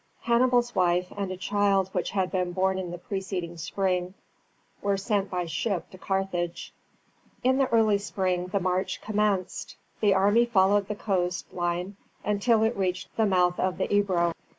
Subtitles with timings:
[0.23, 4.15] Hannibal's wife and a child which had been born in the preceding spring,
[4.81, 6.73] were sent by ship to Carthage.
[7.43, 12.75] In the early spring the march commenced, the army following the coast line until it
[12.75, 14.31] reached the mouth of the Ebro.